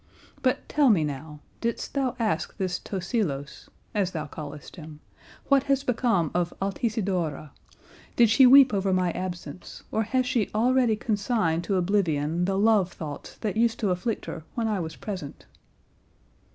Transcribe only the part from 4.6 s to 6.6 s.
him, what has become of